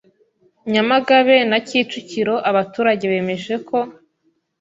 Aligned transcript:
Nyamagabe 0.73 1.37
na 1.49 1.57
Kicukiro 1.67 2.35
abaturage 2.49 3.03
bemeje 3.13 3.53
ko 3.67 3.77